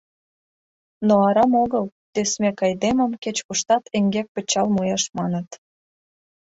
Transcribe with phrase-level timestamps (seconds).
[1.07, 5.49] Но арам огыл «Тӧсмӧк айдемым кеч-куштат эҥгек кычал муэш» маныт.